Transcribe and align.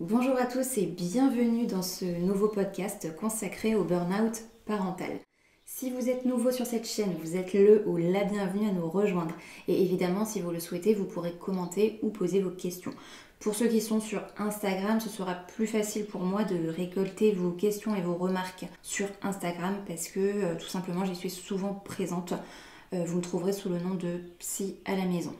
Bonjour 0.00 0.36
à 0.36 0.46
tous 0.46 0.78
et 0.78 0.86
bienvenue 0.86 1.66
dans 1.66 1.82
ce 1.82 2.04
nouveau 2.04 2.48
podcast 2.48 3.14
consacré 3.14 3.76
au 3.76 3.84
burn-out 3.84 4.42
parental. 4.66 5.20
Si 5.64 5.90
vous 5.90 6.08
êtes 6.08 6.24
nouveau 6.24 6.50
sur 6.50 6.66
cette 6.66 6.88
chaîne, 6.88 7.14
vous 7.22 7.36
êtes 7.36 7.52
le 7.52 7.86
ou 7.86 7.98
la 7.98 8.24
bienvenue 8.24 8.68
à 8.68 8.72
nous 8.72 8.88
rejoindre. 8.88 9.34
Et 9.68 9.80
évidemment, 9.82 10.24
si 10.24 10.40
vous 10.40 10.50
le 10.50 10.58
souhaitez, 10.58 10.94
vous 10.94 11.04
pourrez 11.04 11.34
commenter 11.34 12.00
ou 12.02 12.10
poser 12.10 12.40
vos 12.40 12.50
questions. 12.50 12.92
Pour 13.38 13.54
ceux 13.54 13.68
qui 13.68 13.80
sont 13.80 14.00
sur 14.00 14.22
Instagram, 14.38 14.98
ce 14.98 15.08
sera 15.08 15.34
plus 15.34 15.68
facile 15.68 16.06
pour 16.06 16.22
moi 16.22 16.42
de 16.42 16.68
récolter 16.68 17.30
vos 17.32 17.52
questions 17.52 17.94
et 17.94 18.00
vos 18.00 18.14
remarques 18.14 18.66
sur 18.82 19.06
Instagram 19.22 19.76
parce 19.86 20.08
que 20.08 20.20
euh, 20.20 20.56
tout 20.56 20.68
simplement 20.68 21.04
j'y 21.04 21.14
suis 21.14 21.30
souvent 21.30 21.74
présente. 21.74 22.32
Euh, 22.92 23.04
vous 23.04 23.18
me 23.18 23.22
trouverez 23.22 23.52
sous 23.52 23.68
le 23.68 23.78
nom 23.78 23.94
de 23.94 24.20
Psy 24.38 24.78
à 24.84 24.96
la 24.96 25.04
maison. 25.04 25.34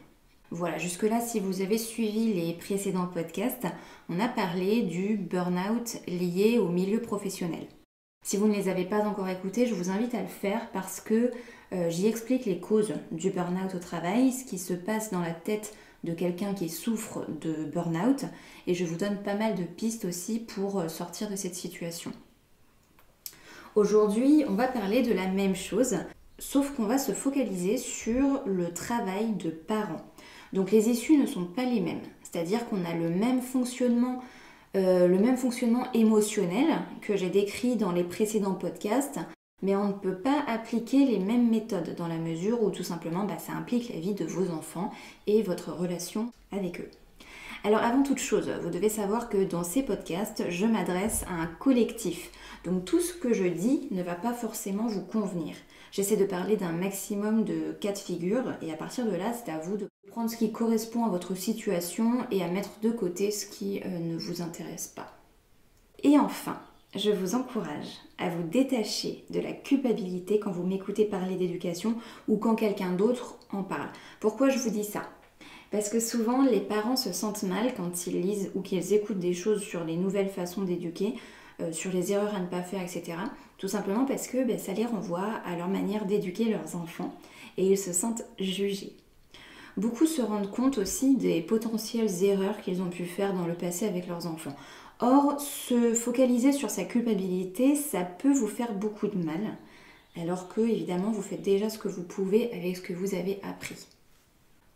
Voilà, 0.55 0.77
jusque-là, 0.77 1.23
si 1.23 1.41
vous 1.41 1.62
avez 1.62 1.79
suivi 1.79 2.34
les 2.34 2.52
précédents 2.52 3.07
podcasts, 3.07 3.66
on 4.11 4.21
a 4.21 4.29
parlé 4.29 4.82
du 4.82 5.16
burn-out 5.16 5.97
lié 6.06 6.59
au 6.59 6.69
milieu 6.69 7.01
professionnel. 7.01 7.66
Si 8.23 8.37
vous 8.37 8.48
ne 8.48 8.52
les 8.52 8.69
avez 8.69 8.84
pas 8.84 8.98
encore 8.98 9.30
écoutés, 9.30 9.65
je 9.65 9.73
vous 9.73 9.88
invite 9.88 10.15
à 10.15 10.20
le 10.20 10.29
faire 10.29 10.70
parce 10.73 11.01
que 11.01 11.30
euh, 11.73 11.88
j'y 11.88 12.07
explique 12.07 12.45
les 12.45 12.60
causes 12.60 12.93
du 13.12 13.30
burn-out 13.30 13.74
au 13.74 13.79
travail, 13.79 14.30
ce 14.30 14.45
qui 14.45 14.59
se 14.59 14.74
passe 14.74 15.10
dans 15.10 15.23
la 15.23 15.30
tête 15.30 15.74
de 16.05 16.12
quelqu'un 16.12 16.52
qui 16.52 16.69
souffre 16.69 17.24
de 17.41 17.65
burn-out 17.65 18.27
et 18.66 18.74
je 18.74 18.84
vous 18.84 18.96
donne 18.96 19.23
pas 19.23 19.34
mal 19.34 19.55
de 19.55 19.65
pistes 19.65 20.05
aussi 20.05 20.38
pour 20.38 20.80
euh, 20.80 20.88
sortir 20.88 21.30
de 21.30 21.37
cette 21.37 21.55
situation. 21.55 22.12
Aujourd'hui, 23.74 24.45
on 24.46 24.55
va 24.55 24.69
parler 24.69 25.01
de 25.01 25.15
la 25.15 25.29
même 25.29 25.57
chose, 25.57 25.96
sauf 26.38 26.74
qu'on 26.74 26.84
va 26.84 26.98
se 26.98 27.12
focaliser 27.12 27.79
sur 27.79 28.43
le 28.45 28.71
travail 28.74 29.32
de 29.32 29.48
parents. 29.48 30.05
Donc 30.52 30.70
les 30.70 30.88
issues 30.88 31.16
ne 31.16 31.27
sont 31.27 31.45
pas 31.45 31.65
les 31.65 31.80
mêmes. 31.80 32.02
C'est-à-dire 32.23 32.66
qu'on 32.66 32.84
a 32.84 32.95
le 32.95 33.09
même 33.09 33.41
fonctionnement, 33.41 34.23
euh, 34.77 35.06
le 35.06 35.19
même 35.19 35.37
fonctionnement 35.37 35.87
émotionnel 35.93 36.66
que 37.01 37.16
j'ai 37.16 37.30
décrit 37.30 37.77
dans 37.77 37.93
les 37.93 38.04
précédents 38.04 38.54
podcasts, 38.54 39.21
mais 39.63 39.76
on 39.76 39.88
ne 39.88 39.93
peut 39.93 40.16
pas 40.16 40.43
appliquer 40.46 41.04
les 41.04 41.18
mêmes 41.18 41.49
méthodes 41.49 41.95
dans 41.96 42.09
la 42.09 42.18
mesure 42.18 42.63
où 42.63 42.71
tout 42.71 42.82
simplement 42.82 43.24
bah, 43.24 43.38
ça 43.38 43.52
implique 43.52 43.93
la 43.93 44.01
vie 44.01 44.15
de 44.15 44.24
vos 44.24 44.51
enfants 44.51 44.91
et 45.26 45.43
votre 45.43 45.73
relation 45.73 46.32
avec 46.51 46.80
eux. 46.80 46.91
Alors 47.65 47.82
avant 47.82 48.02
toute 48.02 48.18
chose, 48.18 48.51
vous 48.60 48.71
devez 48.71 48.88
savoir 48.88 49.29
que 49.29 49.45
dans 49.45 49.63
ces 49.63 49.85
podcasts, 49.85 50.45
je 50.51 50.66
m'adresse 50.66 51.24
à 51.29 51.35
un 51.35 51.46
collectif. 51.46 52.30
Donc 52.65 52.85
tout 52.85 53.01
ce 53.01 53.15
que 53.15 53.32
je 53.32 53.45
dis 53.45 53.87
ne 53.93 54.02
va 54.02 54.16
pas 54.16 54.32
forcément 54.32 54.88
vous 54.88 55.04
convenir. 55.04 55.54
J'essaie 55.93 56.16
de 56.16 56.24
parler 56.24 56.57
d'un 56.57 56.73
maximum 56.73 57.45
de 57.45 57.73
cas 57.80 57.93
de 57.93 57.99
figure 57.99 58.54
et 58.63 58.73
à 58.73 58.77
partir 58.77 59.07
de 59.07 59.15
là, 59.15 59.32
c'est 59.32 59.52
à 59.52 59.59
vous 59.59 59.77
de 59.77 59.87
prendre 60.10 60.29
ce 60.29 60.37
qui 60.37 60.51
correspond 60.51 61.04
à 61.04 61.09
votre 61.09 61.37
situation 61.37 62.27
et 62.32 62.43
à 62.43 62.49
mettre 62.49 62.80
de 62.82 62.91
côté 62.91 63.30
ce 63.30 63.46
qui 63.46 63.80
euh, 63.85 63.99
ne 63.99 64.16
vous 64.16 64.43
intéresse 64.43 64.88
pas. 64.88 65.12
Et 66.03 66.19
enfin, 66.19 66.59
je 66.97 67.12
vous 67.12 67.37
encourage 67.37 68.00
à 68.19 68.28
vous 68.28 68.43
détacher 68.43 69.25
de 69.31 69.38
la 69.38 69.53
culpabilité 69.53 70.41
quand 70.41 70.50
vous 70.50 70.66
m'écoutez 70.66 71.04
parler 71.04 71.37
d'éducation 71.37 71.94
ou 72.26 72.38
quand 72.38 72.56
quelqu'un 72.56 72.91
d'autre 72.91 73.37
en 73.53 73.62
parle. 73.62 73.91
Pourquoi 74.19 74.49
je 74.49 74.59
vous 74.59 74.71
dis 74.71 74.84
ça? 74.84 75.03
Parce 75.72 75.88
que 75.88 76.00
souvent, 76.00 76.42
les 76.42 76.60
parents 76.60 76.97
se 76.97 77.12
sentent 77.12 77.44
mal 77.44 77.72
quand 77.75 78.06
ils 78.06 78.20
lisent 78.20 78.50
ou 78.54 78.60
qu'ils 78.60 78.92
écoutent 78.92 79.19
des 79.19 79.32
choses 79.32 79.62
sur 79.62 79.84
les 79.84 79.97
nouvelles 79.97 80.28
façons 80.28 80.62
d'éduquer, 80.62 81.14
euh, 81.60 81.72
sur 81.72 81.91
les 81.91 82.12
erreurs 82.12 82.34
à 82.34 82.41
ne 82.41 82.47
pas 82.47 82.62
faire, 82.62 82.82
etc. 82.82 83.14
Tout 83.56 83.69
simplement 83.69 84.04
parce 84.04 84.28
que 84.28 84.44
ben, 84.44 84.59
ça 84.59 84.75
les 84.75 84.84
renvoie 84.84 85.28
à 85.47 85.56
leur 85.56 85.69
manière 85.69 86.04
d'éduquer 86.04 86.44
leurs 86.44 86.76
enfants 86.76 87.14
et 87.56 87.66
ils 87.66 87.78
se 87.78 87.94
sentent 87.94 88.25
jugés. 88.38 88.92
Beaucoup 89.78 90.04
se 90.04 90.20
rendent 90.20 90.50
compte 90.50 90.76
aussi 90.76 91.16
des 91.16 91.41
potentielles 91.41 92.22
erreurs 92.22 92.60
qu'ils 92.60 92.82
ont 92.82 92.91
pu 92.91 93.04
faire 93.04 93.32
dans 93.32 93.47
le 93.47 93.54
passé 93.54 93.86
avec 93.86 94.06
leurs 94.06 94.26
enfants. 94.26 94.54
Or, 95.00 95.41
se 95.41 95.94
focaliser 95.94 96.53
sur 96.53 96.69
sa 96.69 96.84
culpabilité, 96.84 97.76
ça 97.76 98.03
peut 98.03 98.32
vous 98.32 98.47
faire 98.47 98.75
beaucoup 98.75 99.09
de 99.09 99.16
mal, 99.16 99.56
alors 100.20 100.48
que 100.48 100.60
évidemment 100.60 101.10
vous 101.10 101.22
faites 101.22 101.42
déjà 101.42 101.70
ce 101.70 101.78
que 101.78 101.88
vous 101.88 102.02
pouvez 102.02 102.52
avec 102.52 102.76
ce 102.76 102.82
que 102.82 102.92
vous 102.92 103.14
avez 103.14 103.41
appris. 103.42 103.86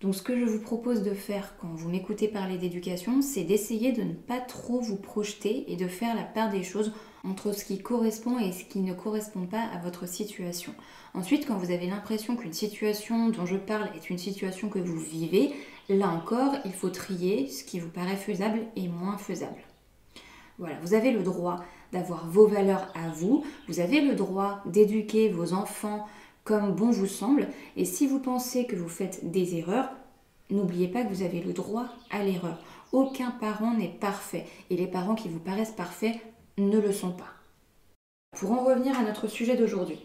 Donc 0.02 0.14
ce 0.14 0.22
que 0.22 0.38
je 0.38 0.44
vous 0.44 0.60
propose 0.60 1.02
de 1.02 1.14
faire 1.14 1.54
quand 1.58 1.68
vous 1.74 1.88
m'écoutez 1.88 2.28
parler 2.28 2.58
d'éducation, 2.58 3.22
c'est 3.22 3.44
d'essayer 3.44 3.92
de 3.92 4.02
ne 4.02 4.12
pas 4.12 4.40
trop 4.40 4.78
vous 4.78 4.96
projeter 4.96 5.72
et 5.72 5.76
de 5.76 5.88
faire 5.88 6.14
la 6.14 6.22
part 6.22 6.50
des 6.50 6.62
choses 6.62 6.92
entre 7.24 7.52
ce 7.52 7.64
qui 7.64 7.78
correspond 7.78 8.38
et 8.38 8.52
ce 8.52 8.64
qui 8.64 8.80
ne 8.80 8.92
correspond 8.92 9.46
pas 9.46 9.62
à 9.62 9.78
votre 9.78 10.06
situation. 10.06 10.74
Ensuite, 11.14 11.46
quand 11.46 11.56
vous 11.56 11.70
avez 11.70 11.86
l'impression 11.86 12.36
qu'une 12.36 12.52
situation 12.52 13.30
dont 13.30 13.46
je 13.46 13.56
parle 13.56 13.88
est 13.96 14.10
une 14.10 14.18
situation 14.18 14.68
que 14.68 14.78
vous 14.78 14.98
vivez, 14.98 15.54
là 15.88 16.08
encore, 16.08 16.54
il 16.66 16.72
faut 16.72 16.90
trier 16.90 17.48
ce 17.48 17.64
qui 17.64 17.80
vous 17.80 17.88
paraît 17.88 18.16
faisable 18.16 18.60
et 18.76 18.88
moins 18.88 19.16
faisable. 19.16 19.62
Voilà, 20.58 20.76
vous 20.82 20.94
avez 20.94 21.10
le 21.10 21.22
droit 21.22 21.64
d'avoir 21.92 22.28
vos 22.28 22.46
valeurs 22.46 22.92
à 22.94 23.08
vous, 23.08 23.44
vous 23.66 23.80
avez 23.80 24.02
le 24.02 24.14
droit 24.14 24.62
d'éduquer 24.66 25.30
vos 25.30 25.54
enfants 25.54 26.06
comme 26.46 26.72
bon 26.72 26.90
vous 26.90 27.06
semble. 27.06 27.48
Et 27.76 27.84
si 27.84 28.06
vous 28.06 28.20
pensez 28.20 28.66
que 28.66 28.76
vous 28.76 28.88
faites 28.88 29.30
des 29.30 29.56
erreurs, 29.56 29.90
n'oubliez 30.48 30.88
pas 30.88 31.02
que 31.02 31.12
vous 31.12 31.22
avez 31.22 31.42
le 31.42 31.52
droit 31.52 31.88
à 32.10 32.22
l'erreur. 32.22 32.58
Aucun 32.92 33.32
parent 33.32 33.74
n'est 33.74 33.88
parfait 33.88 34.46
et 34.70 34.76
les 34.76 34.86
parents 34.86 35.16
qui 35.16 35.28
vous 35.28 35.40
paraissent 35.40 35.72
parfaits 35.72 36.14
ne 36.56 36.78
le 36.78 36.92
sont 36.92 37.10
pas. 37.10 37.34
Pour 38.38 38.52
en 38.52 38.64
revenir 38.64 38.98
à 38.98 39.02
notre 39.02 39.26
sujet 39.26 39.56
d'aujourd'hui, 39.56 39.98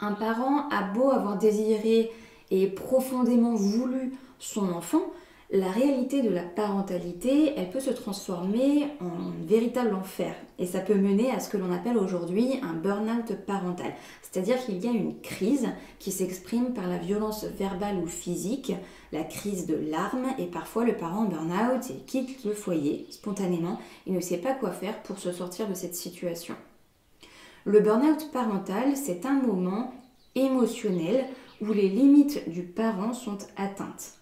un 0.00 0.12
parent 0.12 0.68
a 0.70 0.82
beau 0.82 1.10
avoir 1.10 1.36
désiré 1.36 2.10
et 2.50 2.66
profondément 2.66 3.54
voulu 3.54 4.14
son 4.38 4.72
enfant, 4.72 5.02
la 5.50 5.70
réalité 5.70 6.20
de 6.20 6.28
la 6.28 6.42
parentalité, 6.42 7.54
elle 7.56 7.70
peut 7.70 7.80
se 7.80 7.90
transformer 7.90 8.88
en 9.00 9.30
véritable 9.46 9.94
enfer. 9.94 10.34
Et 10.58 10.66
ça 10.66 10.80
peut 10.80 10.94
mener 10.94 11.30
à 11.30 11.40
ce 11.40 11.48
que 11.48 11.56
l'on 11.56 11.72
appelle 11.72 11.96
aujourd'hui 11.96 12.60
un 12.62 12.74
burn-out 12.74 13.34
parental. 13.46 13.94
C'est-à-dire 14.20 14.62
qu'il 14.62 14.84
y 14.84 14.88
a 14.88 14.92
une 14.92 15.18
crise 15.20 15.66
qui 15.98 16.12
s'exprime 16.12 16.74
par 16.74 16.86
la 16.86 16.98
violence 16.98 17.44
verbale 17.44 17.96
ou 17.96 18.06
physique, 18.06 18.74
la 19.10 19.24
crise 19.24 19.66
de 19.66 19.74
larmes, 19.74 20.34
et 20.38 20.46
parfois 20.46 20.84
le 20.84 20.96
parent 20.96 21.24
burn-out 21.24 21.90
et 21.90 22.04
quitte 22.04 22.44
le 22.44 22.52
foyer 22.52 23.06
spontanément. 23.08 23.78
Il 24.06 24.12
ne 24.12 24.20
sait 24.20 24.38
pas 24.38 24.52
quoi 24.52 24.70
faire 24.70 25.02
pour 25.02 25.18
se 25.18 25.32
sortir 25.32 25.66
de 25.66 25.74
cette 25.74 25.94
situation. 25.94 26.56
Le 27.64 27.80
burn-out 27.80 28.30
parental, 28.32 28.98
c'est 28.98 29.24
un 29.24 29.40
moment 29.40 29.94
émotionnel 30.34 31.24
où 31.62 31.72
les 31.72 31.88
limites 31.88 32.50
du 32.50 32.64
parent 32.64 33.14
sont 33.14 33.38
atteintes 33.56 34.17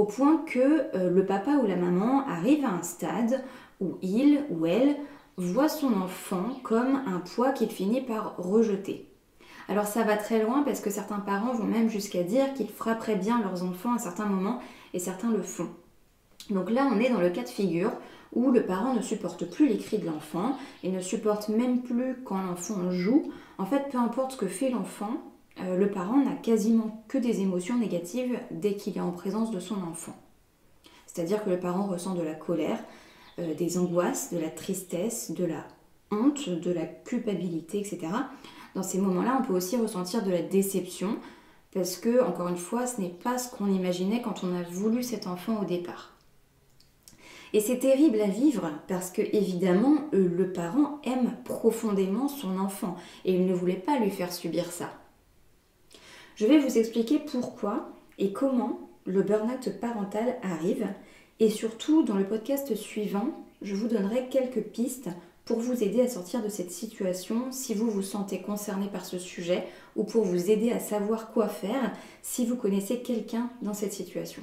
au 0.00 0.04
point 0.04 0.38
que 0.46 0.86
euh, 0.94 1.10
le 1.10 1.26
papa 1.26 1.50
ou 1.62 1.66
la 1.66 1.76
maman 1.76 2.26
arrive 2.26 2.64
à 2.64 2.70
un 2.70 2.82
stade 2.82 3.44
où 3.82 3.98
il 4.00 4.46
ou 4.48 4.64
elle 4.64 4.96
voit 5.36 5.68
son 5.68 5.92
enfant 5.92 6.58
comme 6.62 7.02
un 7.06 7.18
poids 7.18 7.52
qu'il 7.52 7.68
finit 7.68 8.00
par 8.00 8.34
rejeter. 8.38 9.06
Alors 9.68 9.84
ça 9.84 10.02
va 10.02 10.16
très 10.16 10.42
loin 10.42 10.62
parce 10.62 10.80
que 10.80 10.88
certains 10.88 11.18
parents 11.18 11.52
vont 11.52 11.66
même 11.66 11.90
jusqu'à 11.90 12.22
dire 12.22 12.54
qu'ils 12.54 12.70
frapperaient 12.70 13.16
bien 13.16 13.42
leurs 13.42 13.62
enfants 13.62 13.92
à 13.92 13.98
certains 13.98 14.24
moments 14.24 14.60
et 14.94 14.98
certains 14.98 15.30
le 15.30 15.42
font. 15.42 15.68
Donc 16.48 16.70
là 16.70 16.88
on 16.90 16.98
est 16.98 17.10
dans 17.10 17.20
le 17.20 17.28
cas 17.28 17.42
de 17.42 17.48
figure 17.50 17.92
où 18.32 18.50
le 18.50 18.64
parent 18.64 18.94
ne 18.94 19.02
supporte 19.02 19.50
plus 19.50 19.68
les 19.68 19.76
cris 19.76 19.98
de 19.98 20.06
l'enfant 20.06 20.56
et 20.82 20.90
ne 20.90 21.00
supporte 21.00 21.50
même 21.50 21.82
plus 21.82 22.22
quand 22.24 22.40
l'enfant 22.40 22.90
joue. 22.90 23.30
En 23.58 23.66
fait, 23.66 23.90
peu 23.90 23.98
importe 23.98 24.32
ce 24.32 24.36
que 24.38 24.46
fait 24.46 24.70
l'enfant, 24.70 25.20
euh, 25.62 25.76
le 25.76 25.90
parent 25.90 26.18
n'a 26.18 26.34
quasiment 26.34 27.04
que 27.08 27.18
des 27.18 27.40
émotions 27.40 27.78
négatives 27.78 28.38
dès 28.50 28.74
qu'il 28.74 28.96
est 28.96 29.00
en 29.00 29.12
présence 29.12 29.50
de 29.50 29.60
son 29.60 29.82
enfant. 29.82 30.16
C'est-à-dire 31.06 31.44
que 31.44 31.50
le 31.50 31.58
parent 31.58 31.86
ressent 31.86 32.14
de 32.14 32.22
la 32.22 32.34
colère, 32.34 32.78
euh, 33.38 33.54
des 33.54 33.78
angoisses, 33.78 34.32
de 34.32 34.38
la 34.38 34.50
tristesse, 34.50 35.32
de 35.32 35.44
la 35.44 35.66
honte, 36.10 36.48
de 36.48 36.70
la 36.70 36.86
culpabilité, 36.86 37.78
etc. 37.78 38.08
Dans 38.74 38.82
ces 38.82 38.98
moments-là, 38.98 39.38
on 39.40 39.44
peut 39.44 39.54
aussi 39.54 39.76
ressentir 39.76 40.22
de 40.22 40.30
la 40.30 40.42
déception 40.42 41.16
parce 41.72 41.96
que, 41.96 42.22
encore 42.24 42.48
une 42.48 42.56
fois, 42.56 42.86
ce 42.86 43.00
n'est 43.00 43.08
pas 43.08 43.38
ce 43.38 43.54
qu'on 43.54 43.66
imaginait 43.66 44.22
quand 44.22 44.42
on 44.44 44.56
a 44.56 44.62
voulu 44.62 45.02
cet 45.02 45.26
enfant 45.26 45.60
au 45.60 45.64
départ. 45.64 46.16
Et 47.52 47.60
c'est 47.60 47.78
terrible 47.78 48.20
à 48.20 48.26
vivre 48.26 48.70
parce 48.86 49.10
que, 49.10 49.22
évidemment, 49.22 49.96
euh, 50.14 50.28
le 50.28 50.52
parent 50.52 51.00
aime 51.04 51.36
profondément 51.44 52.28
son 52.28 52.58
enfant 52.58 52.96
et 53.24 53.34
il 53.34 53.46
ne 53.46 53.54
voulait 53.54 53.74
pas 53.74 53.98
lui 53.98 54.10
faire 54.10 54.32
subir 54.32 54.70
ça. 54.70 54.90
Je 56.40 56.46
vais 56.46 56.58
vous 56.58 56.78
expliquer 56.78 57.18
pourquoi 57.18 57.90
et 58.18 58.32
comment 58.32 58.88
le 59.04 59.22
burn-out 59.22 59.78
parental 59.78 60.38
arrive 60.42 60.86
et 61.38 61.50
surtout 61.50 62.02
dans 62.02 62.14
le 62.14 62.24
podcast 62.24 62.74
suivant, 62.74 63.44
je 63.60 63.74
vous 63.74 63.88
donnerai 63.88 64.28
quelques 64.30 64.62
pistes 64.62 65.10
pour 65.44 65.58
vous 65.58 65.84
aider 65.84 66.00
à 66.00 66.08
sortir 66.08 66.42
de 66.42 66.48
cette 66.48 66.70
situation 66.70 67.52
si 67.52 67.74
vous 67.74 67.90
vous 67.90 68.00
sentez 68.00 68.40
concerné 68.40 68.86
par 68.88 69.04
ce 69.04 69.18
sujet 69.18 69.64
ou 69.96 70.04
pour 70.04 70.24
vous 70.24 70.50
aider 70.50 70.72
à 70.72 70.78
savoir 70.78 71.30
quoi 71.30 71.46
faire 71.46 71.92
si 72.22 72.46
vous 72.46 72.56
connaissez 72.56 73.00
quelqu'un 73.00 73.50
dans 73.60 73.74
cette 73.74 73.92
situation. 73.92 74.42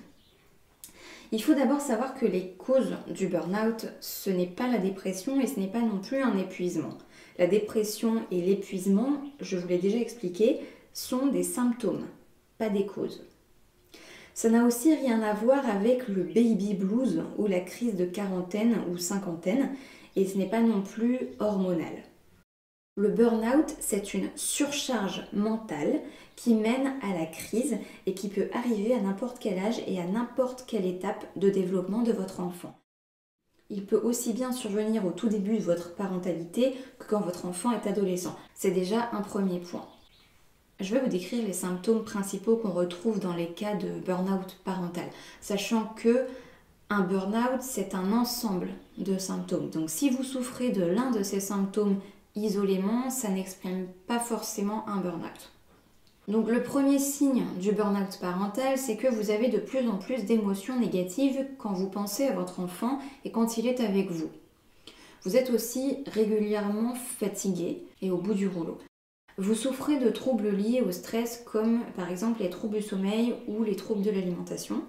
Il 1.31 1.41
faut 1.41 1.55
d'abord 1.55 1.81
savoir 1.81 2.13
que 2.13 2.27
les 2.27 2.49
causes 2.59 2.95
du 3.07 3.25
burn-out, 3.25 3.87
ce 4.01 4.29
n'est 4.29 4.45
pas 4.45 4.67
la 4.67 4.77
dépression 4.77 5.41
et 5.41 5.47
ce 5.47 5.59
n'est 5.59 5.65
pas 5.65 5.81
non 5.81 5.97
plus 5.97 6.21
un 6.21 6.37
épuisement. 6.37 6.95
La 7.39 7.47
dépression 7.47 8.21
et 8.29 8.41
l'épuisement, 8.41 9.21
je 9.41 9.57
vous 9.57 9.67
l'ai 9.67 9.79
déjà 9.79 9.97
expliqué, 9.97 10.59
sont 10.97 11.27
des 11.27 11.43
symptômes, 11.43 12.07
pas 12.57 12.69
des 12.69 12.87
causes. 12.87 13.23
Ça 14.33 14.49
n'a 14.49 14.65
aussi 14.65 14.95
rien 14.95 15.21
à 15.21 15.33
voir 15.33 15.67
avec 15.69 16.07
le 16.07 16.23
baby 16.23 16.73
blues 16.73 17.23
ou 17.37 17.45
la 17.45 17.59
crise 17.59 17.95
de 17.95 18.05
quarantaine 18.05 18.77
ou 18.89 18.97
cinquantaine, 18.97 19.75
et 20.15 20.25
ce 20.25 20.37
n'est 20.37 20.49
pas 20.49 20.61
non 20.61 20.81
plus 20.81 21.19
hormonal. 21.39 22.03
Le 22.95 23.09
burn-out, 23.09 23.75
c'est 23.79 24.15
une 24.15 24.29
surcharge 24.35 25.27
mentale 25.33 26.01
qui 26.35 26.55
mène 26.55 26.95
à 27.03 27.13
la 27.13 27.27
crise 27.27 27.77
et 28.07 28.15
qui 28.15 28.27
peut 28.27 28.49
arriver 28.51 28.95
à 28.95 29.01
n'importe 29.01 29.37
quel 29.37 29.59
âge 29.59 29.79
et 29.85 30.01
à 30.01 30.07
n'importe 30.07 30.65
quelle 30.65 30.85
étape 30.85 31.27
de 31.35 31.51
développement 31.51 32.01
de 32.01 32.11
votre 32.11 32.39
enfant. 32.39 32.75
Il 33.69 33.85
peut 33.85 34.01
aussi 34.03 34.33
bien 34.33 34.51
survenir 34.51 35.05
au 35.05 35.11
tout 35.11 35.29
début 35.29 35.57
de 35.57 35.63
votre 35.63 35.93
parentalité 35.93 36.75
que 36.97 37.05
quand 37.05 37.21
votre 37.21 37.45
enfant 37.45 37.71
est 37.71 37.87
adolescent. 37.87 38.35
C'est 38.55 38.71
déjà 38.71 39.09
un 39.11 39.21
premier 39.21 39.59
point. 39.59 39.85
Je 40.79 40.93
vais 40.93 40.99
vous 40.99 41.09
décrire 41.09 41.43
les 41.43 41.53
symptômes 41.53 42.03
principaux 42.03 42.55
qu'on 42.55 42.71
retrouve 42.71 43.19
dans 43.19 43.33
les 43.33 43.47
cas 43.47 43.75
de 43.75 43.99
burn-out 44.05 44.57
parental, 44.63 45.07
sachant 45.41 45.85
que 45.95 46.27
un 46.89 47.01
burn-out, 47.01 47.61
c'est 47.61 47.95
un 47.95 48.13
ensemble 48.13 48.69
de 48.97 49.17
symptômes. 49.17 49.69
Donc 49.71 49.89
si 49.89 50.09
vous 50.09 50.23
souffrez 50.23 50.69
de 50.69 50.85
l'un 50.85 51.09
de 51.09 51.23
ces 51.23 51.39
symptômes 51.39 51.99
isolément, 52.35 53.09
ça 53.09 53.29
n'exprime 53.29 53.87
pas 54.05 54.19
forcément 54.19 54.87
un 54.87 54.97
burn-out. 54.97 55.51
Donc 56.27 56.47
le 56.47 56.61
premier 56.61 56.99
signe 56.99 57.45
du 57.59 57.71
burn-out 57.71 58.19
parental, 58.21 58.77
c'est 58.77 58.97
que 58.97 59.07
vous 59.07 59.31
avez 59.31 59.49
de 59.49 59.57
plus 59.57 59.87
en 59.89 59.97
plus 59.97 60.25
d'émotions 60.25 60.79
négatives 60.79 61.47
quand 61.57 61.73
vous 61.73 61.89
pensez 61.89 62.27
à 62.27 62.33
votre 62.33 62.59
enfant 62.59 62.99
et 63.25 63.31
quand 63.31 63.57
il 63.57 63.65
est 63.65 63.79
avec 63.79 64.11
vous. 64.11 64.29
Vous 65.23 65.35
êtes 65.35 65.49
aussi 65.49 65.97
régulièrement 66.05 66.93
fatigué 66.93 67.83
et 68.01 68.11
au 68.11 68.17
bout 68.17 68.35
du 68.35 68.47
rouleau. 68.47 68.77
Vous 69.39 69.53
souffrez 69.53 69.99
de 69.99 70.09
troubles 70.09 70.49
liés 70.49 70.81
au 70.81 70.91
stress 70.91 71.43
comme 71.45 71.81
par 71.95 72.09
exemple 72.09 72.41
les 72.41 72.49
troubles 72.49 72.77
du 72.77 72.81
sommeil 72.81 73.35
ou 73.47 73.63
les 73.63 73.75
troubles 73.75 74.01
de 74.01 74.09
l'alimentation. 74.09 74.81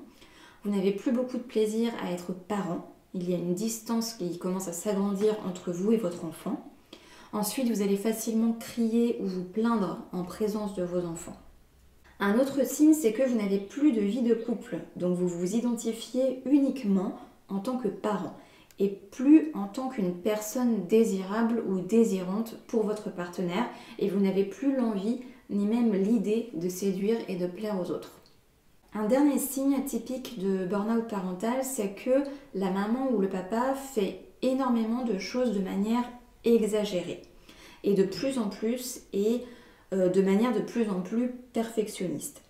Vous 0.65 0.71
n'avez 0.71 0.93
plus 0.93 1.13
beaucoup 1.13 1.37
de 1.37 1.43
plaisir 1.43 1.93
à 2.03 2.13
être 2.13 2.33
parent. 2.33 2.95
Il 3.13 3.29
y 3.29 3.35
a 3.35 3.37
une 3.37 3.53
distance 3.53 4.15
qui 4.15 4.39
commence 4.39 4.67
à 4.67 4.73
s'agrandir 4.73 5.37
entre 5.47 5.71
vous 5.71 5.93
et 5.93 5.99
votre 5.99 6.25
enfant. 6.25 6.73
Ensuite, 7.35 7.69
vous 7.69 7.83
allez 7.83 7.99
facilement 7.99 8.55
crier 8.55 9.19
ou 9.21 9.27
vous 9.27 9.45
plaindre 9.45 9.99
en 10.13 10.23
présence 10.23 10.75
de 10.75 10.83
vos 10.83 11.05
enfants. 11.05 11.37
Un 12.19 12.39
autre 12.39 12.67
signe, 12.67 12.95
c'est 12.95 13.13
que 13.13 13.29
vous 13.29 13.37
n'avez 13.37 13.59
plus 13.59 13.93
de 13.93 14.01
vie 14.01 14.23
de 14.23 14.33
couple, 14.33 14.79
donc 14.97 15.15
vous 15.15 15.29
vous 15.29 15.57
identifiez 15.57 16.43
uniquement 16.47 17.19
en 17.51 17.59
tant 17.59 17.77
que 17.77 17.89
parent 17.89 18.35
et 18.79 18.89
plus 18.89 19.51
en 19.55 19.67
tant 19.67 19.89
qu'une 19.89 20.15
personne 20.15 20.87
désirable 20.87 21.63
ou 21.69 21.81
désirante 21.81 22.57
pour 22.67 22.85
votre 22.85 23.11
partenaire 23.11 23.67
et 23.99 24.09
vous 24.09 24.21
n'avez 24.21 24.45
plus 24.45 24.77
l'envie 24.77 25.21
ni 25.51 25.67
même 25.67 25.93
l'idée 25.95 26.51
de 26.55 26.69
séduire 26.69 27.19
et 27.29 27.37
de 27.37 27.47
plaire 27.47 27.81
aux 27.81 27.91
autres. 27.91 28.13
Un 28.95 29.07
dernier 29.07 29.39
signe 29.39 29.83
typique 29.85 30.39
de 30.39 30.65
burn-out 30.65 31.09
parental, 31.09 31.63
c'est 31.63 31.91
que 31.91 32.23
la 32.55 32.71
maman 32.71 33.11
ou 33.13 33.19
le 33.19 33.29
papa 33.29 33.75
fait 33.75 34.21
énormément 34.43 35.05
de 35.05 35.19
choses 35.19 35.53
de 35.53 35.61
manière 35.61 36.05
exagérée 36.45 37.23
et 37.85 37.95
de 37.95 38.05
plus 38.05 38.39
en 38.39 38.49
plus 38.49 39.03
et 39.13 39.43
euh, 39.93 40.09
de 40.09 40.23
manière 40.23 40.55
de 40.55 40.61
plus 40.61 40.89
en 40.89 41.01
plus 41.01 41.31
perfectionniste. 41.53 42.43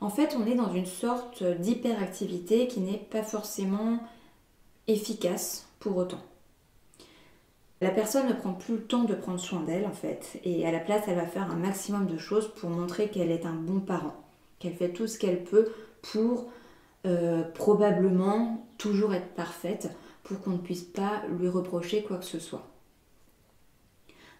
En 0.00 0.10
fait, 0.10 0.36
on 0.38 0.46
est 0.46 0.54
dans 0.54 0.72
une 0.72 0.86
sorte 0.86 1.42
d'hyperactivité 1.42 2.68
qui 2.68 2.80
n'est 2.80 3.04
pas 3.10 3.22
forcément 3.22 3.98
efficace 4.88 5.68
pour 5.78 5.96
autant. 5.96 6.20
La 7.80 7.90
personne 7.90 8.26
ne 8.26 8.32
prend 8.32 8.54
plus 8.54 8.74
le 8.74 8.82
temps 8.82 9.04
de 9.04 9.14
prendre 9.14 9.38
soin 9.38 9.60
d'elle 9.60 9.86
en 9.86 9.92
fait, 9.92 10.40
et 10.42 10.66
à 10.66 10.72
la 10.72 10.80
place 10.80 11.04
elle 11.06 11.14
va 11.14 11.26
faire 11.26 11.50
un 11.50 11.56
maximum 11.56 12.06
de 12.06 12.18
choses 12.18 12.52
pour 12.56 12.70
montrer 12.70 13.08
qu'elle 13.08 13.30
est 13.30 13.46
un 13.46 13.54
bon 13.54 13.78
parent, 13.78 14.16
qu'elle 14.58 14.74
fait 14.74 14.92
tout 14.92 15.06
ce 15.06 15.18
qu'elle 15.18 15.44
peut 15.44 15.68
pour 16.02 16.48
euh, 17.06 17.44
probablement 17.54 18.66
toujours 18.78 19.14
être 19.14 19.32
parfaite, 19.34 19.90
pour 20.24 20.40
qu'on 20.40 20.50
ne 20.50 20.58
puisse 20.58 20.82
pas 20.82 21.22
lui 21.38 21.48
reprocher 21.48 22.02
quoi 22.02 22.18
que 22.18 22.24
ce 22.24 22.40
soit. 22.40 22.66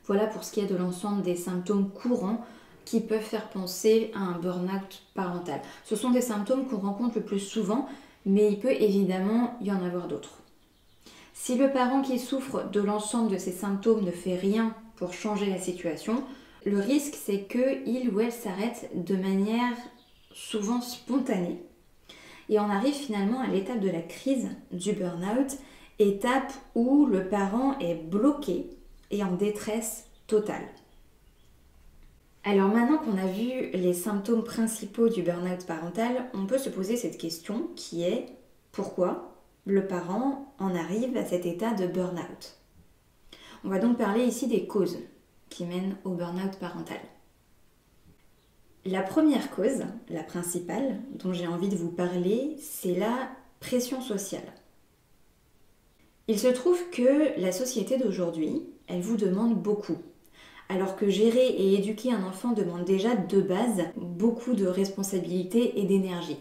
Voilà 0.05 0.27
pour 0.27 0.43
ce 0.43 0.53
qui 0.53 0.61
est 0.61 0.67
de 0.67 0.77
l'ensemble 0.77 1.23
des 1.23 1.37
symptômes 1.37 1.91
courants 1.91 2.45
qui 2.85 3.01
peuvent 3.01 3.21
faire 3.21 3.51
penser 3.51 4.11
à 4.15 4.21
un 4.21 4.39
burn-out 4.39 5.03
parental. 5.15 5.61
Ce 5.85 5.95
sont 5.97 6.11
des 6.11 6.23
symptômes 6.23 6.67
qu'on 6.67 6.79
rencontre 6.79 7.19
le 7.19 7.25
plus 7.25 7.41
souvent, 7.41 7.87
mais 8.27 8.49
il 8.51 8.59
peut 8.59 8.73
évidemment 8.73 9.57
y 9.61 9.71
en 9.73 9.85
avoir 9.85 10.09
d'autres. 10.09 10.43
Si 11.35 11.57
le 11.57 11.71
parent 11.71 12.03
qui 12.03 12.19
souffre 12.19 12.69
de 12.71 12.81
l'ensemble 12.81 13.31
de 13.31 13.39
ces 13.39 13.53
symptômes 13.53 14.05
ne 14.05 14.11
fait 14.11 14.37
rien 14.37 14.75
pour 14.97 15.13
changer 15.13 15.47
la 15.47 15.59
situation, 15.59 16.25
le 16.65 16.79
risque 16.79 17.15
c'est 17.15 17.47
qu'il 17.47 18.11
ou 18.11 18.21
elle 18.21 18.33
s'arrête 18.33 18.91
de 18.95 19.17
manière 19.17 19.77
souvent 20.33 20.81
spontanée 20.81 21.63
et 22.49 22.59
on 22.59 22.71
arrive 22.71 22.95
finalement 22.95 23.41
à 23.41 23.47
l'étape 23.47 23.81
de 23.81 23.91
la 23.91 24.01
crise 24.01 24.49
du 24.73 24.93
burn-out, 24.93 25.59
étape 25.99 26.53
où 26.75 27.07
le 27.07 27.29
parent 27.29 27.79
est 27.79 27.95
bloqué 27.95 28.71
et 29.11 29.23
en 29.23 29.33
détresse 29.33 30.07
totale. 30.27 30.67
Alors 32.45 32.69
maintenant 32.69 32.99
qu'on 32.99 33.19
a 33.19 33.27
vu 33.27 33.71
les 33.73 33.93
symptômes 33.93 34.45
principaux 34.45 35.09
du 35.09 35.23
burn-out 35.23 35.67
parental, 35.67 36.31
on 36.35 36.47
peut 36.47 36.59
se 36.59 36.71
poser 36.71 36.97
cette 36.97 37.19
question 37.19 37.69
qui 37.77 38.03
est 38.03 38.27
pourquoi 38.73 39.35
le 39.67 39.87
parent 39.87 40.55
en 40.59 40.75
arrive 40.75 41.17
à 41.17 41.27
cet 41.27 41.45
état 41.45 41.75
de 41.75 41.87
burn-out? 41.87 42.57
On 43.65 43.69
va 43.69 43.79
donc 43.79 43.99
parler 43.99 44.25
ici 44.25 44.47
des 44.47 44.67
causes 44.67 44.99
qui 45.51 45.67
mènent 45.67 45.97
au 46.05 46.11
burn-out 46.11 46.57
parental. 46.59 47.01
La 48.85 49.03
première 49.03 49.51
cause, 49.51 49.85
la 50.09 50.23
principale, 50.23 51.01
dont 51.17 51.33
j'ai 51.33 51.47
envie 51.47 51.69
de 51.69 51.77
vous 51.77 51.91
parler, 51.91 52.57
c'est 52.61 52.95
la 52.95 53.29
pression 53.61 54.01
sociale. 54.01 54.55
Il 56.29 56.39
se 56.39 56.49
trouve 56.49 56.79
que 56.91 57.39
la 57.41 57.53
société 57.53 57.99
d'aujourd'hui, 57.99 58.63
elle 58.87 59.01
vous 59.01 59.17
demande 59.17 59.61
beaucoup 59.61 59.99
alors 60.69 60.97
que 60.97 61.09
gérer 61.09 61.47
et 61.47 61.75
éduquer 61.75 62.13
un 62.13 62.25
enfant 62.25 62.53
demande 62.53 62.85
déjà 62.85 63.15
de 63.15 63.41
base 63.41 63.85
beaucoup 63.97 64.55
de 64.55 64.67
responsabilités 64.67 65.81
et 65.81 65.85
d'énergie. 65.85 66.39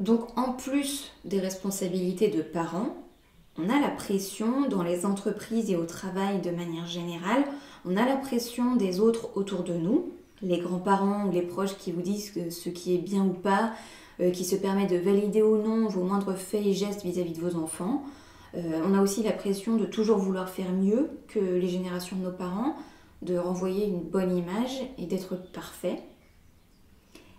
Donc 0.00 0.36
en 0.36 0.52
plus 0.52 1.12
des 1.24 1.40
responsabilités 1.40 2.28
de 2.28 2.42
parents, 2.42 2.96
on 3.58 3.70
a 3.70 3.80
la 3.80 3.88
pression 3.88 4.68
dans 4.68 4.82
les 4.82 5.06
entreprises 5.06 5.70
et 5.70 5.76
au 5.76 5.86
travail 5.86 6.40
de 6.40 6.50
manière 6.50 6.86
générale, 6.86 7.44
on 7.86 7.96
a 7.96 8.04
la 8.04 8.16
pression 8.16 8.76
des 8.76 9.00
autres 9.00 9.30
autour 9.36 9.62
de 9.62 9.72
nous, 9.72 10.10
les 10.42 10.58
grands-parents 10.58 11.26
ou 11.26 11.32
les 11.32 11.42
proches 11.42 11.76
qui 11.78 11.92
vous 11.92 12.02
disent 12.02 12.32
ce 12.50 12.68
qui 12.68 12.94
est 12.94 12.98
bien 12.98 13.24
ou 13.24 13.32
pas, 13.32 13.72
euh, 14.20 14.30
qui 14.30 14.44
se 14.44 14.56
permettent 14.56 14.90
de 14.90 14.96
valider 14.96 15.42
ou 15.42 15.56
non 15.56 15.88
vos 15.88 16.02
moindres 16.02 16.36
faits 16.36 16.66
et 16.66 16.74
gestes 16.74 17.04
vis-à-vis 17.04 17.32
de 17.32 17.40
vos 17.40 17.56
enfants. 17.56 18.02
Euh, 18.54 18.80
on 18.86 18.94
a 18.94 19.02
aussi 19.02 19.22
la 19.22 19.32
pression 19.32 19.76
de 19.76 19.86
toujours 19.86 20.18
vouloir 20.18 20.48
faire 20.48 20.72
mieux 20.72 21.10
que 21.28 21.38
les 21.38 21.68
générations 21.68 22.16
de 22.16 22.24
nos 22.24 22.32
parents, 22.32 22.76
de 23.26 23.36
renvoyer 23.36 23.86
une 23.86 24.00
bonne 24.00 24.36
image 24.36 24.80
et 24.98 25.06
d'être 25.06 25.36
parfait. 25.52 25.98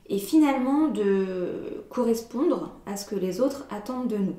Et 0.09 0.19
finalement 0.19 0.87
de 0.87 1.83
correspondre 1.89 2.79
à 2.85 2.95
ce 2.95 3.05
que 3.05 3.15
les 3.15 3.41
autres 3.41 3.65
attendent 3.69 4.07
de 4.07 4.17
nous. 4.17 4.35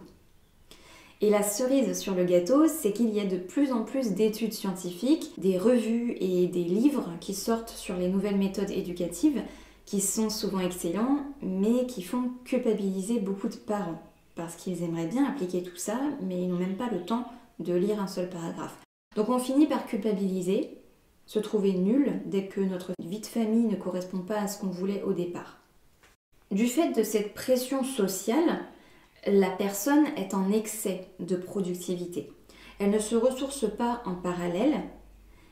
Et 1.20 1.30
la 1.30 1.42
cerise 1.42 1.98
sur 1.98 2.14
le 2.14 2.24
gâteau, 2.24 2.68
c'est 2.68 2.92
qu'il 2.92 3.10
y 3.10 3.18
a 3.18 3.26
de 3.26 3.38
plus 3.38 3.72
en 3.72 3.82
plus 3.82 4.12
d'études 4.12 4.52
scientifiques, 4.52 5.32
des 5.36 5.58
revues 5.58 6.16
et 6.20 6.46
des 6.46 6.62
livres 6.62 7.10
qui 7.20 7.34
sortent 7.34 7.70
sur 7.70 7.96
les 7.96 8.08
nouvelles 8.08 8.38
méthodes 8.38 8.70
éducatives, 8.70 9.42
qui 9.84 10.00
sont 10.00 10.30
souvent 10.30 10.60
excellents, 10.60 11.18
mais 11.42 11.86
qui 11.86 12.02
font 12.02 12.30
culpabiliser 12.44 13.18
beaucoup 13.18 13.48
de 13.48 13.56
parents, 13.56 14.00
parce 14.36 14.54
qu'ils 14.54 14.84
aimeraient 14.84 15.08
bien 15.08 15.26
appliquer 15.28 15.62
tout 15.62 15.76
ça, 15.76 15.98
mais 16.22 16.40
ils 16.40 16.48
n'ont 16.48 16.58
même 16.58 16.76
pas 16.76 16.90
le 16.90 17.04
temps 17.04 17.24
de 17.58 17.74
lire 17.74 18.00
un 18.00 18.06
seul 18.06 18.28
paragraphe. 18.28 18.78
Donc 19.16 19.28
on 19.28 19.38
finit 19.40 19.66
par 19.66 19.86
culpabiliser, 19.86 20.78
se 21.28 21.38
trouver 21.38 21.74
nul 21.74 22.22
dès 22.24 22.46
que 22.46 22.62
notre 22.62 22.92
vie 22.98 23.20
de 23.20 23.26
famille 23.26 23.66
ne 23.66 23.76
correspond 23.76 24.20
pas 24.20 24.40
à 24.40 24.48
ce 24.48 24.58
qu'on 24.58 24.68
voulait 24.68 25.02
au 25.02 25.12
départ. 25.12 25.58
Du 26.50 26.66
fait 26.66 26.96
de 26.96 27.02
cette 27.02 27.34
pression 27.34 27.84
sociale, 27.84 28.64
la 29.26 29.50
personne 29.50 30.06
est 30.16 30.32
en 30.32 30.50
excès 30.50 31.06
de 31.20 31.36
productivité. 31.36 32.32
Elle 32.78 32.90
ne 32.90 32.98
se 32.98 33.14
ressource 33.14 33.66
pas 33.70 34.02
en 34.06 34.14
parallèle 34.14 34.80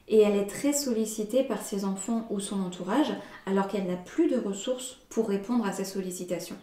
et 0.08 0.20
elle 0.20 0.36
est 0.36 0.46
très 0.46 0.72
sollicitée 0.72 1.44
par 1.44 1.60
ses 1.60 1.84
enfants 1.84 2.26
ou 2.30 2.40
son 2.40 2.62
entourage 2.62 3.12
alors 3.44 3.68
qu'elle 3.68 3.86
n'a 3.86 3.96
plus 3.96 4.30
de 4.30 4.38
ressources 4.38 5.02
pour 5.10 5.28
répondre 5.28 5.66
à 5.66 5.72
ces 5.72 5.84
sollicitations. 5.84 6.56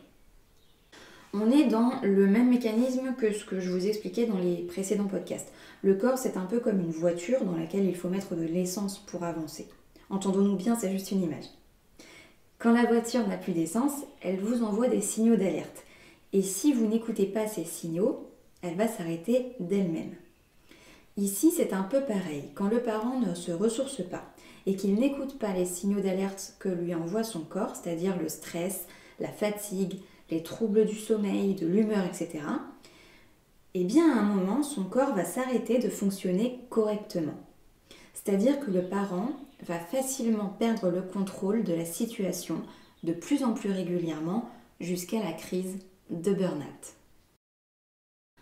On 1.35 1.49
est 1.49 1.65
dans 1.65 1.93
le 2.03 2.27
même 2.27 2.49
mécanisme 2.49 3.15
que 3.17 3.33
ce 3.33 3.43
que 3.43 3.59
je 3.59 3.71
vous 3.71 3.87
expliquais 3.87 4.27
dans 4.27 4.37
les 4.37 4.57
précédents 4.57 5.07
podcasts. 5.07 5.51
Le 5.81 5.95
corps, 5.95 6.19
c'est 6.19 6.37
un 6.37 6.45
peu 6.45 6.59
comme 6.59 6.79
une 6.79 6.91
voiture 6.91 7.43
dans 7.43 7.55
laquelle 7.55 7.85
il 7.85 7.95
faut 7.95 8.07
mettre 8.07 8.35
de 8.35 8.43
l'essence 8.43 8.99
pour 8.99 9.23
avancer. 9.23 9.67
Entendons-nous 10.11 10.55
bien, 10.55 10.75
c'est 10.75 10.91
juste 10.91 11.09
une 11.09 11.23
image. 11.23 11.45
Quand 12.59 12.71
la 12.71 12.85
voiture 12.85 13.27
n'a 13.27 13.37
plus 13.37 13.53
d'essence, 13.53 14.03
elle 14.21 14.39
vous 14.39 14.63
envoie 14.63 14.87
des 14.87 15.01
signaux 15.01 15.35
d'alerte. 15.35 15.83
Et 16.33 16.43
si 16.43 16.71
vous 16.71 16.85
n'écoutez 16.85 17.25
pas 17.25 17.47
ces 17.47 17.65
signaux, 17.65 18.29
elle 18.61 18.75
va 18.75 18.87
s'arrêter 18.87 19.53
d'elle-même. 19.59 20.13
Ici, 21.17 21.51
c'est 21.51 21.73
un 21.73 21.83
peu 21.83 22.01
pareil. 22.01 22.51
Quand 22.53 22.69
le 22.69 22.79
parent 22.79 23.19
ne 23.19 23.33
se 23.33 23.51
ressource 23.51 24.03
pas 24.07 24.23
et 24.67 24.75
qu'il 24.75 24.93
n'écoute 24.95 25.39
pas 25.39 25.53
les 25.53 25.65
signaux 25.65 25.99
d'alerte 25.99 26.53
que 26.59 26.69
lui 26.69 26.93
envoie 26.93 27.23
son 27.23 27.41
corps, 27.41 27.75
c'est-à-dire 27.75 28.19
le 28.19 28.29
stress, 28.29 28.85
la 29.19 29.29
fatigue, 29.29 29.99
les 30.29 30.43
troubles 30.43 30.85
du 30.85 30.95
sommeil, 30.95 31.55
de 31.55 31.67
l'humeur, 31.67 32.05
etc., 32.05 32.43
eh 33.75 33.83
bien 33.83 34.11
à 34.11 34.21
un 34.21 34.23
moment, 34.23 34.61
son 34.61 34.83
corps 34.83 35.15
va 35.15 35.25
s'arrêter 35.25 35.79
de 35.79 35.89
fonctionner 35.89 36.59
correctement. 36.69 37.39
C'est-à-dire 38.13 38.59
que 38.59 38.71
le 38.71 38.83
parent 38.83 39.29
va 39.65 39.79
facilement 39.79 40.49
perdre 40.49 40.89
le 40.89 41.01
contrôle 41.01 41.63
de 41.63 41.73
la 41.73 41.85
situation 41.85 42.61
de 43.03 43.13
plus 43.13 43.43
en 43.43 43.53
plus 43.53 43.71
régulièrement 43.71 44.49
jusqu'à 44.79 45.19
la 45.19 45.33
crise 45.33 45.79
de 46.09 46.33
burn-out. 46.33 46.93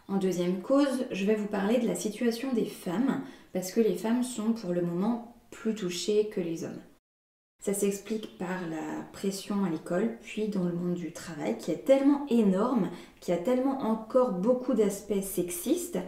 En 0.07 0.17
deuxième 0.17 0.61
cause, 0.61 1.05
je 1.11 1.25
vais 1.25 1.35
vous 1.35 1.47
parler 1.47 1.79
de 1.79 1.87
la 1.87 1.95
situation 1.95 2.51
des 2.53 2.65
femmes, 2.65 3.23
parce 3.53 3.71
que 3.71 3.79
les 3.79 3.95
femmes 3.95 4.23
sont 4.23 4.51
pour 4.51 4.73
le 4.73 4.81
moment 4.81 5.35
plus 5.51 5.73
touchées 5.73 6.27
que 6.27 6.41
les 6.41 6.63
hommes. 6.63 6.81
Ça 7.61 7.75
s'explique 7.75 8.39
par 8.39 8.67
la 8.71 9.03
pression 9.13 9.63
à 9.63 9.69
l'école, 9.69 10.17
puis 10.23 10.47
dans 10.47 10.63
le 10.63 10.73
monde 10.73 10.95
du 10.95 11.11
travail, 11.11 11.59
qui 11.59 11.69
est 11.69 11.85
tellement 11.85 12.25
énorme, 12.27 12.89
qui 13.19 13.31
a 13.31 13.37
tellement 13.37 13.81
encore 13.81 14.31
beaucoup 14.31 14.73
d'aspects 14.73 15.21
sexistes, 15.21 15.99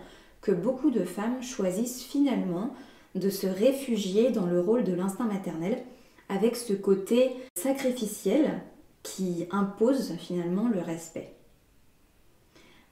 que 0.42 0.52
beaucoup 0.52 0.90
de 0.90 1.04
femmes 1.04 1.44
choisissent 1.44 2.04
finalement 2.04 2.74
de 3.14 3.30
se 3.30 3.46
réfugier 3.46 4.32
dans 4.32 4.48
le 4.48 4.60
rôle 4.60 4.84
de 4.84 4.94
l'instinct 4.94 5.26
maternel, 5.26 5.84
avec 6.28 6.56
ce 6.56 6.74
côté 6.74 7.36
sacrificiel 7.56 8.64
qui 9.04 9.46
impose 9.52 10.14
finalement 10.18 10.70
le 10.70 10.80
respect. 10.80 11.36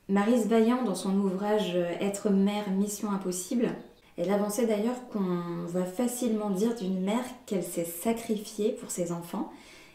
Marise 0.08 0.48
Vaillant, 0.48 0.84
dans 0.84 0.94
son 0.94 1.16
ouvrage 1.16 1.76
Être 2.00 2.30
mère, 2.30 2.70
mission 2.70 3.10
impossible, 3.10 3.70
elle 4.18 4.32
avançait 4.32 4.68
d'ailleurs 4.68 5.08
qu'on 5.10 5.66
va 5.68 5.86
facilement 5.86 6.50
dire 6.50 6.76
d'une 6.76 7.02
mère 7.02 7.24
qu'elle 7.46 7.64
s'est 7.64 7.86
sacrifiée 7.86 8.72
pour 8.74 8.92
ses 8.92 9.12
enfants. 9.12 9.52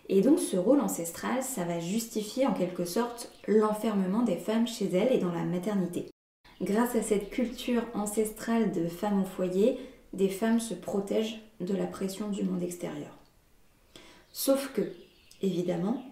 Et 0.09 0.21
donc 0.21 0.39
ce 0.39 0.57
rôle 0.57 0.81
ancestral, 0.81 1.43
ça 1.43 1.65
va 1.65 1.81
justifier 1.81 2.47
en 2.47 2.55
quelque 2.55 2.85
sorte 2.85 3.33
l'enfermement 3.47 4.23
des 4.23 4.37
femmes 4.37 4.67
chez 4.67 4.87
elles 4.87 5.13
et 5.13 5.19
dans 5.19 5.33
la 5.33 5.45
maternité. 5.45 6.07
Grâce 6.63 6.95
à 6.95 7.03
cette 7.03 7.31
culture 7.31 7.83
ancestrale 7.93 8.73
de 8.73 8.89
femmes 8.89 9.23
au 9.23 9.27
foyer, 9.27 9.79
des 10.13 10.29
femmes 10.29 10.61
se 10.61 10.75
protègent 10.75 11.43
de 11.61 11.75
la 11.75 11.87
pression 11.87 12.29
du 12.29 12.45
monde 12.45 12.63
extérieur. 12.63 13.11
Sauf 14.33 14.73
que, 14.73 14.83
évidemment, 15.43 16.03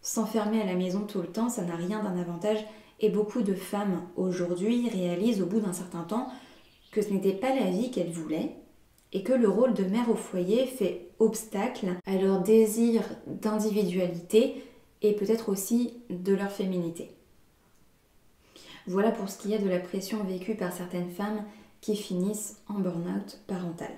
s'enfermer 0.00 0.62
à 0.62 0.66
la 0.66 0.74
maison 0.74 1.00
tout 1.00 1.20
le 1.20 1.28
temps, 1.28 1.50
ça 1.50 1.62
n'a 1.62 1.76
rien 1.76 2.02
d'un 2.02 2.18
avantage 2.18 2.64
et 3.00 3.10
beaucoup 3.10 3.42
de 3.42 3.54
femmes 3.54 4.02
aujourd'hui 4.16 4.88
réalisent 4.88 5.42
au 5.42 5.46
bout 5.46 5.60
d'un 5.60 5.72
certain 5.72 6.02
temps 6.02 6.28
que 6.90 7.02
ce 7.02 7.10
n'était 7.10 7.32
pas 7.32 7.54
la 7.54 7.70
vie 7.70 7.90
qu'elles 7.90 8.10
voulaient 8.10 8.56
et 9.12 9.22
que 9.22 9.32
le 9.32 9.48
rôle 9.48 9.74
de 9.74 9.84
mère 9.84 10.10
au 10.10 10.14
foyer 10.14 10.66
fait 10.66 11.08
obstacle 11.18 11.88
à 12.06 12.16
leur 12.16 12.42
désir 12.42 13.02
d'individualité 13.26 14.64
et 15.02 15.14
peut-être 15.14 15.48
aussi 15.48 15.94
de 16.10 16.34
leur 16.34 16.50
féminité. 16.50 17.10
Voilà 18.86 19.10
pour 19.10 19.28
ce 19.28 19.38
qui 19.38 19.52
est 19.52 19.58
de 19.58 19.68
la 19.68 19.78
pression 19.78 20.22
vécue 20.24 20.54
par 20.54 20.72
certaines 20.72 21.10
femmes 21.10 21.44
qui 21.80 21.96
finissent 21.96 22.60
en 22.68 22.74
burn-out 22.74 23.40
parental. 23.46 23.92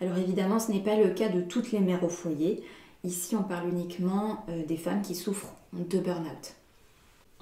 Alors 0.00 0.18
évidemment, 0.18 0.58
ce 0.58 0.72
n'est 0.72 0.82
pas 0.82 0.96
le 0.96 1.10
cas 1.10 1.28
de 1.28 1.40
toutes 1.40 1.72
les 1.72 1.80
mères 1.80 2.04
au 2.04 2.08
foyer. 2.08 2.62
Ici, 3.04 3.36
on 3.36 3.42
parle 3.42 3.68
uniquement 3.68 4.44
euh, 4.48 4.64
des 4.64 4.76
femmes 4.76 5.02
qui 5.02 5.14
souffrent 5.14 5.54
de 5.72 5.98
burn-out. 5.98 6.54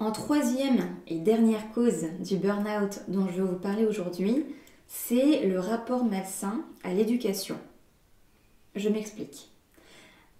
En 0.01 0.11
troisième 0.11 0.79
et 1.05 1.19
dernière 1.19 1.71
cause 1.73 2.05
du 2.21 2.37
burn-out 2.37 3.01
dont 3.07 3.27
je 3.27 3.39
vais 3.39 3.47
vous 3.47 3.59
parler 3.59 3.85
aujourd'hui, 3.85 4.47
c'est 4.87 5.45
le 5.45 5.59
rapport 5.59 6.05
malsain 6.05 6.65
à 6.83 6.91
l'éducation. 6.91 7.55
Je 8.75 8.89
m'explique. 8.89 9.51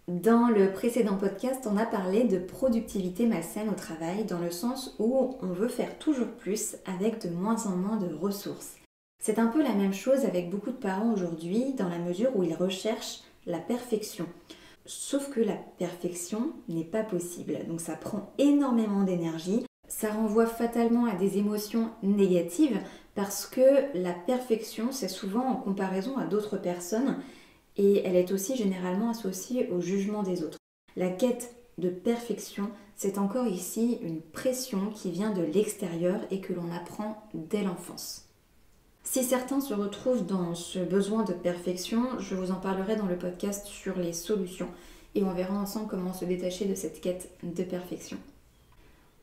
Dans 0.08 0.48
le 0.48 0.72
précédent 0.72 1.15
podcast, 1.15 1.68
on 1.72 1.77
a 1.77 1.86
parlé 1.86 2.24
de 2.24 2.39
productivité 2.39 3.27
malsaine 3.27 3.70
au 3.70 3.75
travail 3.75 4.25
dans 4.25 4.39
le 4.39 4.50
sens 4.50 4.96
où 4.98 5.38
on 5.44 5.53
veut 5.53 5.68
faire 5.68 6.00
toujours 6.00 6.32
plus 6.39 6.75
avec 6.88 7.22
de 7.22 7.30
moins 7.30 7.68
en 7.68 7.75
moins 7.75 7.98
de 7.98 8.12
ressources. 8.15 8.77
C'est 9.20 9.38
un 9.38 9.46
peu 9.46 9.62
la 9.62 9.75
même 9.75 9.94
chose 9.94 10.25
avec 10.25 10.50
beaucoup 10.50 10.72
de 10.72 10.75
parents 10.75 11.13
aujourd'hui 11.13 11.74
dans 11.74 11.88
la 11.88 12.00
mesure 12.00 12.36
où 12.36 12.41
ils 12.41 12.56
recherchent 12.56 13.20
la 13.46 13.60
perfection. 13.60 14.25
Sauf 14.86 15.30
que 15.30 15.42
la 15.42 15.56
perfection 15.78 16.54
n'est 16.68 16.84
pas 16.84 17.04
possible. 17.04 17.60
Donc 17.68 17.82
ça 17.82 17.96
prend 17.96 18.34
énormément 18.38 19.04
d'énergie. 19.04 19.66
Ça 19.88 20.12
renvoie 20.12 20.48
fatalement 20.48 21.06
à 21.06 21.16
des 21.16 21.38
émotions 21.38 21.92
négatives 22.02 22.80
parce 23.14 23.46
que 23.46 23.86
la 23.94 24.14
perfection, 24.14 24.92
c'est 24.92 25.10
souvent 25.10 25.46
en 25.46 25.56
comparaison 25.56 26.18
à 26.18 26.26
d'autres 26.26 26.58
personnes 26.58 27.18
et 27.78 28.02
elle 28.06 28.16
est 28.16 28.32
aussi 28.32 28.56
généralement 28.56 29.10
associée 29.10 29.70
au 29.70 29.82
jugement 29.82 30.24
des 30.24 30.44
autres. 30.44 30.58
La 30.96 31.10
quête 31.10 31.56
de 31.78 31.90
perfection, 31.90 32.70
c'est 32.96 33.18
encore 33.18 33.48
ici 33.48 34.00
une 34.02 34.22
pression 34.22 34.90
qui 34.90 35.12
vient 35.12 35.32
de 35.32 35.44
l'extérieur 35.44 36.22
et 36.32 36.42
que 36.42 36.54
l'on 36.54 36.72
apprend 36.72 37.28
dès 37.34 37.64
l'enfance. 37.64 38.31
Si 39.03 39.24
certains 39.24 39.62
se 39.62 39.74
retrouvent 39.74 40.25
dans 40.25 40.55
ce 40.55 40.79
besoin 40.79 41.24
de 41.24 41.34
perfection, 41.34 42.20
je 42.20 42.36
vous 42.36 42.51
en 42.51 42.55
parlerai 42.55 42.96
dans 42.96 43.08
le 43.08 43.17
podcast 43.17 43.65
sur 43.65 43.98
les 43.98 44.13
solutions 44.13 44.70
et 45.15 45.24
on 45.24 45.34
verra 45.34 45.58
ensemble 45.58 45.88
comment 45.89 46.13
se 46.13 46.24
détacher 46.24 46.65
de 46.65 46.75
cette 46.75 47.01
quête 47.01 47.29
de 47.43 47.63
perfection. 47.63 48.17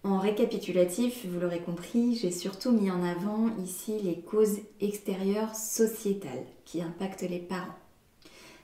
En 0.05 0.19
récapitulatif, 0.19 1.27
vous 1.27 1.41
l'aurez 1.41 1.61
compris, 1.61 2.17
j'ai 2.17 2.31
surtout 2.31 2.73
mis 2.73 2.91
en 2.91 3.03
avant 3.03 3.49
ici 3.65 3.99
les 4.03 4.19
causes 4.21 4.59
extérieures 4.81 5.55
sociétales 5.55 6.45
qui 6.65 6.83
impactent 6.83 7.23
les 7.29 7.39
parents. 7.39 7.75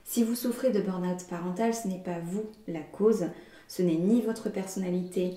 Si 0.03 0.23
vous 0.23 0.35
souffrez 0.35 0.71
de 0.71 0.81
burn-out 0.81 1.25
parental, 1.29 1.73
ce 1.73 1.87
n'est 1.87 2.03
pas 2.03 2.19
vous 2.19 2.45
la 2.67 2.81
cause, 2.81 3.25
ce 3.67 3.81
n'est 3.81 3.97
ni 3.97 4.21
votre 4.21 4.49
personnalité, 4.49 5.33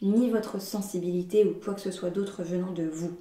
ni 0.00 0.30
votre 0.30 0.60
sensibilité 0.60 1.44
ou 1.44 1.54
quoi 1.54 1.74
que 1.74 1.80
ce 1.80 1.90
soit 1.90 2.10
d'autre 2.10 2.42
venant 2.44 2.72
de 2.72 2.84
vous. 2.84 3.16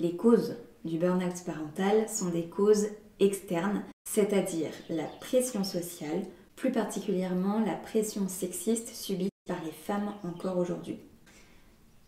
Les 0.00 0.16
causes 0.16 0.56
du 0.88 0.98
burn-out 0.98 1.44
parental 1.44 2.08
sont 2.08 2.30
des 2.30 2.46
causes 2.46 2.88
externes, 3.20 3.84
c'est-à-dire 4.08 4.70
la 4.88 5.04
pression 5.04 5.64
sociale, 5.64 6.22
plus 6.56 6.72
particulièrement 6.72 7.60
la 7.60 7.74
pression 7.74 8.28
sexiste 8.28 8.88
subie 8.88 9.28
par 9.46 9.62
les 9.64 9.72
femmes 9.72 10.12
encore 10.24 10.58
aujourd'hui. 10.58 10.98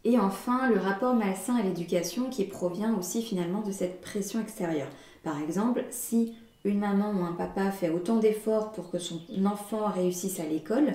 Et 0.05 0.19
enfin, 0.19 0.71
le 0.71 0.79
rapport 0.81 1.15
malsain 1.15 1.57
à 1.57 1.63
l'éducation 1.63 2.31
qui 2.31 2.45
provient 2.45 2.97
aussi 2.97 3.23
finalement 3.23 3.61
de 3.61 3.71
cette 3.71 4.01
pression 4.01 4.41
extérieure. 4.41 4.89
Par 5.23 5.41
exemple, 5.41 5.85
si 5.91 6.35
une 6.65 6.79
maman 6.79 7.13
ou 7.13 7.25
un 7.25 7.33
papa 7.33 7.71
fait 7.71 7.91
autant 7.91 8.17
d'efforts 8.17 8.73
pour 8.73 8.91
que 8.91 8.99
son 8.99 9.21
enfant 9.45 9.89
réussisse 9.89 10.41
à 10.41 10.47
l'école, 10.47 10.95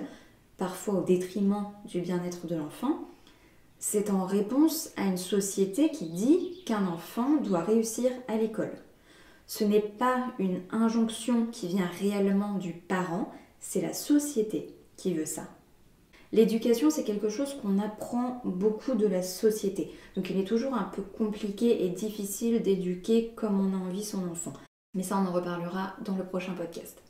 parfois 0.58 0.96
au 0.96 1.04
détriment 1.04 1.68
du 1.86 2.02
bien-être 2.02 2.48
de 2.48 2.56
l'enfant, 2.56 3.00
c'est 3.80 4.10
en 4.10 4.26
réponse 4.26 4.92
à 4.98 5.06
une 5.06 5.18
société 5.18 5.90
qui 5.90 6.06
dit 6.06 6.64
qu'un 6.66 6.88
enfant 6.88 7.38
doit 7.38 7.62
réussir 7.62 8.12
à 8.28 8.38
l'école. 8.38 8.74
Ce 9.48 9.64
n'est 9.64 9.80
pas 9.80 10.34
une 10.40 10.62
injonction 10.72 11.46
qui 11.48 11.68
vient 11.68 11.90
réellement 12.00 12.58
du 12.58 12.74
parent, 12.74 13.32
c'est 13.60 13.82
la 13.82 13.94
société 13.94 14.76
qui 14.98 15.14
veut 15.14 15.26
ça. 15.26 15.48
L'éducation, 16.32 16.90
c'est 16.90 17.04
quelque 17.04 17.30
chose 17.30 17.56
qu'on 17.62 17.80
apprend 17.80 18.42
beaucoup 18.44 18.96
de 18.96 19.08
la 19.08 19.22
société. 19.22 19.92
Donc 20.16 20.30
il 20.30 20.40
est 20.40 20.46
toujours 20.46 20.74
un 20.74 20.84
peu 20.84 21.02
compliqué 21.02 21.86
et 21.86 21.90
difficile 21.90 22.62
d'éduquer 22.62 23.32
comme 23.36 23.60
on 23.60 23.74
a 23.74 23.80
envie 23.80 24.04
son 24.04 24.28
enfant. 24.28 24.54
Mais 24.96 25.04
ça, 25.04 25.18
on 25.18 25.28
en 25.28 25.32
reparlera 25.32 25.96
dans 26.04 26.16
le 26.16 26.26
prochain 26.26 26.54
podcast. 26.54 27.05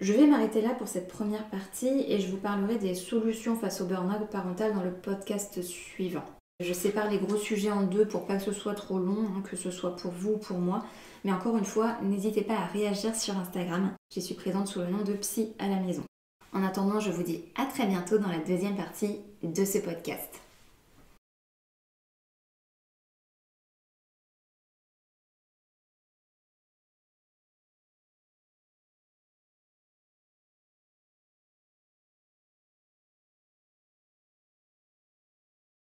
Je 0.00 0.14
vais 0.14 0.26
m'arrêter 0.26 0.62
là 0.62 0.70
pour 0.70 0.88
cette 0.88 1.08
première 1.08 1.44
partie 1.50 2.06
et 2.08 2.20
je 2.20 2.30
vous 2.30 2.38
parlerai 2.38 2.76
des 2.76 2.94
solutions 2.94 3.54
face 3.54 3.82
au 3.82 3.84
burn-out 3.84 4.30
parental 4.30 4.72
dans 4.74 4.82
le 4.82 4.94
podcast 4.94 5.60
suivant. 5.60 6.24
Je 6.58 6.72
sépare 6.72 7.10
les 7.10 7.18
gros 7.18 7.36
sujets 7.36 7.70
en 7.70 7.82
deux 7.82 8.08
pour 8.08 8.26
pas 8.26 8.36
que 8.36 8.42
ce 8.42 8.52
soit 8.52 8.74
trop 8.74 8.98
long, 8.98 9.26
hein, 9.26 9.42
que 9.42 9.56
ce 9.56 9.70
soit 9.70 9.96
pour 9.96 10.12
vous 10.12 10.32
ou 10.32 10.38
pour 10.38 10.58
moi. 10.58 10.82
Mais 11.24 11.32
encore 11.32 11.58
une 11.58 11.66
fois, 11.66 11.98
n'hésitez 12.02 12.40
pas 12.40 12.54
à 12.54 12.66
réagir 12.66 13.14
sur 13.14 13.36
Instagram. 13.36 13.92
Je 14.14 14.20
suis 14.20 14.34
présente 14.34 14.68
sous 14.68 14.80
le 14.80 14.86
nom 14.86 15.04
de 15.04 15.12
Psy 15.12 15.52
à 15.58 15.68
la 15.68 15.76
maison. 15.76 16.02
En 16.54 16.64
attendant, 16.64 16.98
je 16.98 17.10
vous 17.10 17.22
dis 17.22 17.44
à 17.54 17.66
très 17.66 17.86
bientôt 17.86 18.16
dans 18.16 18.28
la 18.28 18.38
deuxième 18.38 18.76
partie 18.76 19.18
de 19.42 19.64
ce 19.66 19.78
podcast. 19.78 20.40